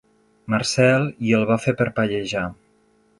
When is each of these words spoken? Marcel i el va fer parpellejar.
Marcel 0.53 1.05
i 1.29 1.35
el 1.39 1.45
va 1.51 1.57
fer 1.67 1.73
parpellejar. 1.83 2.47